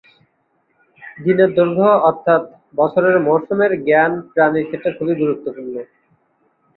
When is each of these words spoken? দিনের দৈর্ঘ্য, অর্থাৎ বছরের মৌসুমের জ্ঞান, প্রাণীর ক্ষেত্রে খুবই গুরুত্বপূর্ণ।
দিনের 1.17 1.49
দৈর্ঘ্য, 1.57 1.89
অর্থাৎ 2.09 2.41
বছরের 2.75 3.15
মৌসুমের 3.19 3.71
জ্ঞান, 3.85 4.11
প্রাণীর 4.31 4.65
ক্ষেত্রে 4.67 4.91
খুবই 4.97 5.15
গুরুত্বপূর্ণ। 5.15 5.75